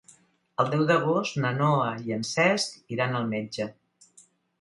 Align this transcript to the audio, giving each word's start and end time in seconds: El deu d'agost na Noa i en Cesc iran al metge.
El 0.61 0.69
deu 0.69 0.85
d'agost 0.91 1.35
na 1.43 1.51
Noa 1.57 1.89
i 2.07 2.15
en 2.15 2.25
Cesc 2.29 2.95
iran 2.97 3.15
al 3.21 3.29
metge. 3.35 3.69